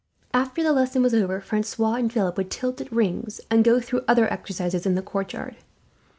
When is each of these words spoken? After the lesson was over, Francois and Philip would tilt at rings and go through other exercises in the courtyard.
After 0.33 0.63
the 0.63 0.73
lesson 0.73 1.03
was 1.03 1.13
over, 1.13 1.39
Francois 1.41 1.93
and 1.93 2.11
Philip 2.11 2.35
would 2.35 2.49
tilt 2.49 2.81
at 2.81 2.91
rings 2.91 3.39
and 3.51 3.63
go 3.63 3.79
through 3.79 4.01
other 4.07 4.27
exercises 4.33 4.87
in 4.87 4.95
the 4.95 5.03
courtyard. 5.03 5.57